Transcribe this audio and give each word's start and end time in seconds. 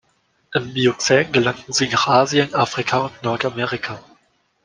Im 0.55 0.73
Miozän 0.73 1.31
gelangten 1.31 1.73
sie 1.73 1.87
nach 1.87 2.07
Asien, 2.07 2.55
Afrika 2.55 3.05
und 3.05 3.21
Nordamerika. 3.21 4.03